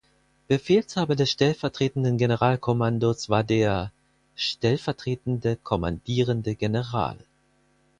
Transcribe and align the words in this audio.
Befehlshaber 0.47 1.15
des 1.15 1.29
Stellvertretenden 1.29 2.17
Generalkommandos 2.17 3.29
war 3.29 3.43
der 3.43 3.91
"Stellvertretende 4.35 5.57
Kommandierende 5.57 6.55
General". 6.55 7.19